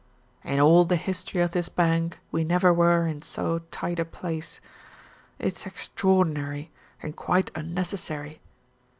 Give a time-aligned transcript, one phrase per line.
[0.43, 4.59] "In all the history of this bank we never were in so tight a place.
[5.37, 6.71] It's extraordinary,
[7.03, 8.41] and quite unnecessary.